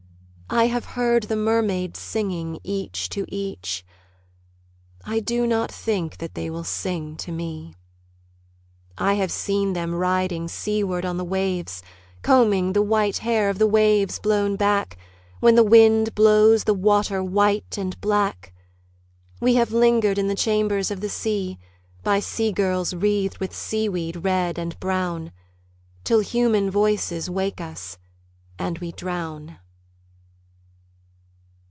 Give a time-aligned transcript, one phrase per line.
[0.53, 3.85] I have heard the mermaids singing, each to each.
[5.05, 7.73] I do not think that they will sing to me.
[8.97, 11.81] I have seen them riding seaward on the waves
[12.21, 14.97] Combing the white hair of the waves blown back
[15.39, 18.53] When the wind blows the water white and black.
[19.39, 21.59] We have lingered in the chambers of the sea
[22.03, 25.31] By sea girls wreathed with seaweed red and brown
[26.03, 27.97] Till human voices wake us,
[28.59, 29.57] and we drown.